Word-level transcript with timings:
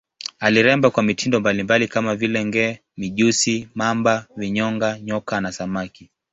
Aliremba 0.39 0.89
kwa 0.89 1.03
mitindo 1.03 1.39
mbalimbali 1.39 1.87
kama 1.87 2.15
vile 2.15 2.45
nge, 2.45 2.81
mijusi, 2.97 3.69
mamba, 3.75 4.25
vinyonga, 4.37 4.99
nyoka 4.99 5.41
na 5.41 5.51
samaki. 5.51 6.09